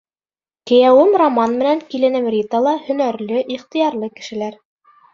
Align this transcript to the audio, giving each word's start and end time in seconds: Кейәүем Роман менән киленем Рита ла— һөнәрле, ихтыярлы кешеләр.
Кейәүем 0.71 1.13
Роман 1.23 1.53
менән 1.59 1.85
киленем 1.93 2.27
Рита 2.39 2.65
ла— 2.71 2.75
һөнәрле, 2.89 3.47
ихтыярлы 3.61 4.15
кешеләр. 4.21 4.63